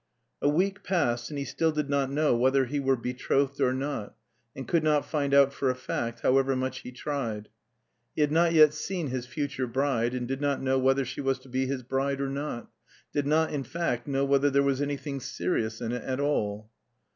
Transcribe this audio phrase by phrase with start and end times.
[0.41, 4.15] A week passed and he still did not know whether he were betrothed or not,
[4.55, 7.49] and could not find out for a fact, however much he tried.
[8.15, 11.37] He had not yet seen his future bride, and did not know whether she was
[11.41, 12.71] to be his bride or not;
[13.13, 16.71] did not, in fact, know whether there was anything serious in it at all.